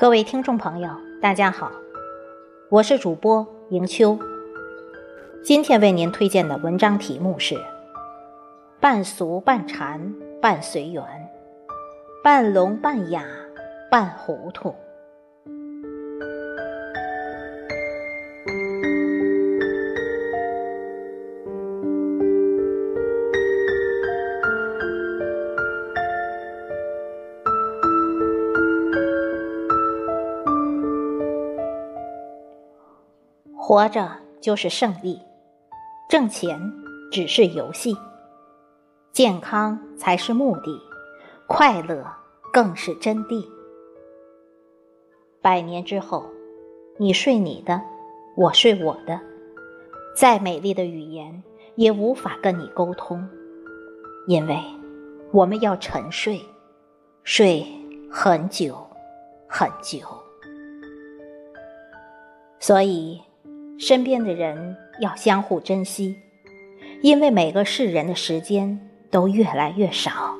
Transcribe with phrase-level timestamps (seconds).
[0.00, 0.88] 各位听众朋友，
[1.20, 1.70] 大家好，
[2.70, 4.18] 我是主播迎秋。
[5.44, 7.54] 今天为您推荐的文章题目是
[8.80, 11.04] “半俗半禅半随缘，
[12.24, 13.26] 半聋半哑
[13.90, 14.74] 半糊涂”。
[33.70, 34.10] 活着
[34.40, 35.22] 就是胜利，
[36.08, 36.58] 挣钱
[37.12, 37.96] 只是游戏，
[39.12, 40.76] 健康才是目的，
[41.46, 42.04] 快乐
[42.52, 43.46] 更是真谛。
[45.40, 46.26] 百年之后，
[46.98, 47.80] 你睡你的，
[48.36, 49.20] 我睡我的，
[50.16, 51.40] 再美丽的语言
[51.76, 53.24] 也无法跟你沟通，
[54.26, 54.58] 因为
[55.30, 56.44] 我们要沉睡，
[57.22, 57.64] 睡
[58.10, 58.84] 很久
[59.46, 60.00] 很久，
[62.58, 63.22] 所以。
[63.80, 66.14] 身边的人要相互珍惜，
[67.00, 68.78] 因为每个世人的时间
[69.10, 70.34] 都越来越少，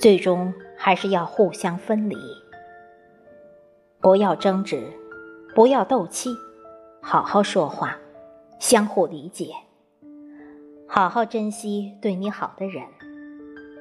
[0.00, 2.16] 最终还是要互相分离。
[4.00, 4.86] 不要争执，
[5.52, 6.30] 不要斗气，
[7.02, 7.98] 好好说话，
[8.60, 9.52] 相互理解，
[10.86, 12.84] 好好珍惜对你好的人。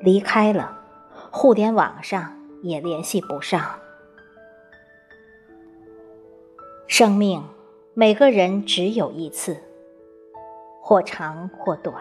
[0.00, 0.78] 离开了，
[1.30, 3.78] 互联网上也联系不上。
[6.86, 7.42] 生命。
[8.00, 9.56] 每个人只有一次，
[10.80, 11.96] 或长或短。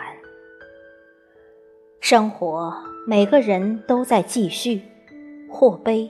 [1.99, 2.71] 生活，
[3.07, 4.83] 每个人都在继续，
[5.49, 6.07] 或悲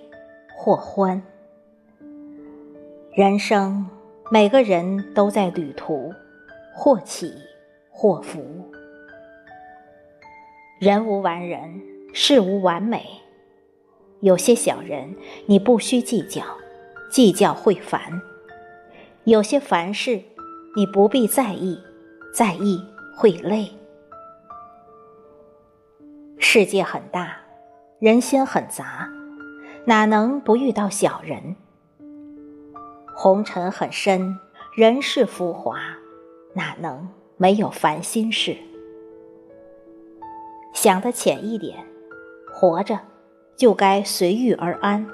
[0.58, 1.24] 或欢。
[3.14, 3.88] 人生，
[4.30, 6.14] 每个人都在旅途，
[6.76, 7.34] 或起
[7.90, 8.70] 或伏。
[10.82, 11.82] 人无完人，
[12.12, 13.06] 事无完美。
[14.20, 15.16] 有些小人，
[15.46, 16.44] 你不需计较，
[17.10, 18.22] 计较会烦。
[19.28, 20.22] 有些凡事，
[20.74, 21.78] 你不必在意，
[22.34, 22.82] 在意
[23.14, 23.70] 会累。
[26.38, 27.36] 世界很大，
[28.00, 29.10] 人心很杂，
[29.84, 31.58] 哪能不遇到小人？
[33.14, 34.40] 红尘很深，
[34.74, 35.78] 人世浮华，
[36.54, 38.56] 哪能没有烦心事？
[40.72, 41.86] 想得浅一点，
[42.50, 42.98] 活着
[43.58, 45.06] 就该随遇而安；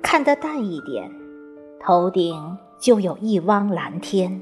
[0.00, 1.12] 看得淡一点，
[1.80, 2.56] 头顶。
[2.80, 4.40] 就有一汪蓝天。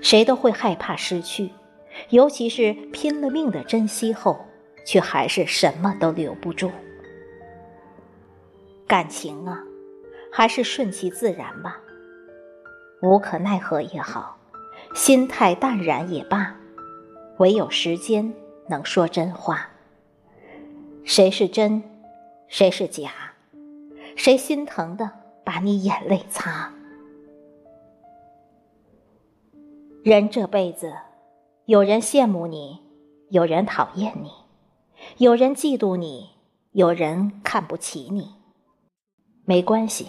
[0.00, 1.50] 谁都会害怕失去，
[2.08, 4.44] 尤其是拼了命的珍惜后，
[4.84, 6.70] 却还是什么都留不住。
[8.86, 9.62] 感情啊，
[10.32, 11.78] 还是顺其自然吧。
[13.02, 14.38] 无可奈何也好，
[14.94, 16.56] 心态淡然也罢，
[17.38, 18.32] 唯有时间
[18.68, 19.68] 能说真话。
[21.04, 21.82] 谁是真，
[22.48, 23.10] 谁是假，
[24.16, 25.10] 谁心疼的？
[25.54, 26.72] 把你眼泪擦。
[30.02, 30.94] 人这辈子，
[31.66, 32.80] 有人羡慕你，
[33.28, 34.30] 有人讨厌你，
[35.18, 36.30] 有人嫉妒你，
[36.70, 38.34] 有人看不起你。
[39.44, 40.08] 没关系，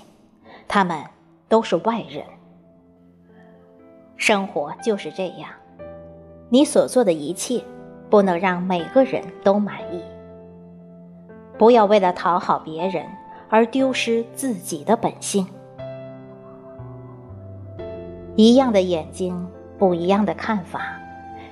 [0.66, 1.04] 他们
[1.50, 2.24] 都是外人。
[4.16, 5.50] 生活就是这样，
[6.48, 7.62] 你所做的一切，
[8.10, 10.02] 不能让每个人都满意。
[11.58, 13.06] 不要为了讨好别人。
[13.54, 15.46] 而丢失自己的本性。
[18.36, 19.48] 一样的眼睛，
[19.78, 20.80] 不一样的看法；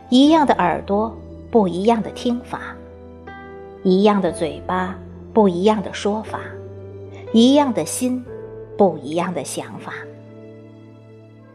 [0.10, 1.16] 一样的耳朵，
[1.52, 2.58] 不一样的听法；
[3.84, 4.98] 一样的嘴巴，
[5.32, 6.40] 不一样的说法；
[7.34, 8.26] 一样的心，
[8.76, 9.92] 不一样的想法；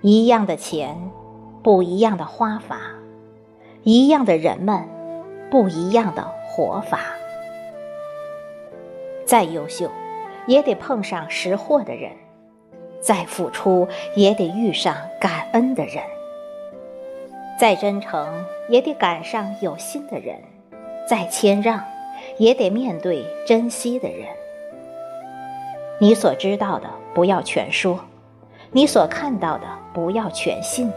[0.01, 0.97] 一样的钱，
[1.61, 2.77] 不一样的花法；
[3.83, 4.89] 一样的人们，
[5.51, 7.01] 不一样的活法。
[9.25, 9.91] 再优秀。
[10.47, 12.13] 也得碰上识货的人，
[13.01, 16.03] 再付出也得遇上感恩的人；
[17.59, 20.37] 再真诚也得赶上有心的人；
[21.09, 21.83] 再谦让
[22.39, 24.29] 也得面对珍惜的人。
[25.99, 27.99] 你所知道的不要全说，
[28.71, 30.93] 你所看到的不要全信。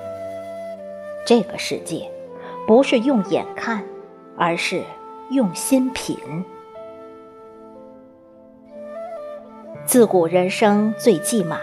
[1.25, 2.09] 这个世界
[2.65, 3.83] 不是用眼看，
[4.37, 4.81] 而是
[5.31, 6.17] 用心品。
[9.89, 11.59] 自古人生最忌满，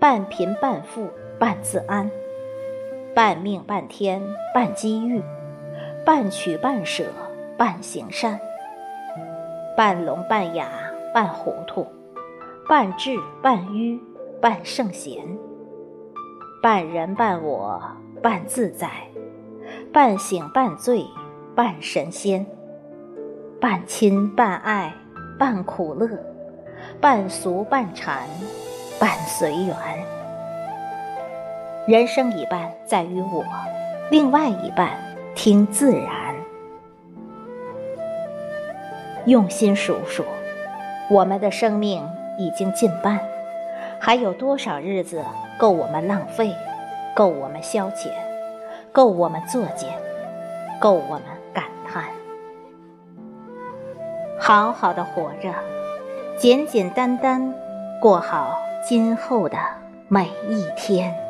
[0.00, 2.10] 半贫半富半自安，
[3.14, 4.20] 半命半天
[4.52, 5.22] 半机遇，
[6.04, 7.04] 半取半舍
[7.56, 8.40] 半行善，
[9.76, 10.66] 半聋半哑
[11.14, 11.86] 半糊涂，
[12.68, 14.02] 半智半愚
[14.40, 15.22] 半圣贤，
[16.60, 17.80] 半人半我
[18.20, 18.90] 半自在，
[19.92, 21.06] 半醒半醉
[21.54, 22.44] 半神仙，
[23.60, 24.92] 半亲半爱
[25.38, 26.08] 半苦乐。
[27.00, 28.22] 半俗半禅，
[28.98, 29.76] 半随缘。
[31.86, 33.44] 人生一半在于我，
[34.10, 34.90] 另外一半
[35.34, 36.34] 听自然。
[39.26, 40.24] 用心数数，
[41.10, 42.02] 我们的生命
[42.38, 43.20] 已经近半，
[43.98, 45.22] 还有多少日子
[45.58, 46.54] 够我们浪费，
[47.14, 48.10] 够我们消遣，
[48.92, 49.90] 够我们作践，
[50.80, 51.22] 够我们
[51.52, 52.04] 感叹？
[54.38, 55.52] 好好的活着，
[56.40, 57.52] 简简单单
[58.00, 59.58] 过好今后的
[60.08, 61.29] 每一天。